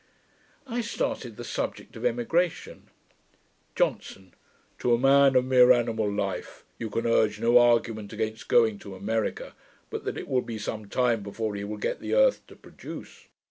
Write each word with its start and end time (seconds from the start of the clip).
I 0.65 0.81
started 0.81 1.37
the 1.37 1.43
subject 1.43 1.95
of 1.95 2.05
emigration. 2.07 2.89
JOHNSON. 3.75 4.33
'To 4.79 4.93
a 4.95 4.97
man 4.97 5.35
of 5.35 5.45
mere 5.45 5.71
animal 5.71 6.11
life, 6.11 6.65
you 6.79 6.89
can 6.89 7.05
urge 7.05 7.39
no 7.39 7.59
argument 7.59 8.11
against 8.11 8.47
going 8.47 8.79
to 8.79 8.95
America, 8.95 9.53
but 9.91 10.03
that 10.05 10.17
it 10.17 10.27
will 10.27 10.41
be 10.41 10.57
some 10.57 10.89
time 10.89 11.21
before 11.21 11.53
he 11.53 11.63
will 11.63 11.77
get 11.77 11.99
the 11.99 12.15
earth 12.15 12.41
to 12.47 12.55
produce. 12.55 13.27